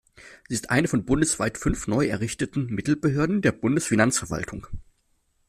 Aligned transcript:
Sie 0.49 0.55
ist 0.55 0.71
eine 0.71 0.87
von 0.87 1.05
bundesweit 1.05 1.59
fünf 1.59 1.85
neu 1.85 2.07
errichteten 2.07 2.65
Mittelbehörden 2.73 3.43
der 3.43 3.51
Bundesfinanzverwaltung. 3.51 4.65